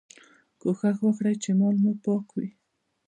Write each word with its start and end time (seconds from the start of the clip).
کوښښ 0.61 0.97
وکړئ 1.05 1.35
چي 1.43 1.51
مال 1.59 1.75
مو 1.83 1.91
پاک 2.03 2.25
وي. 2.35 2.49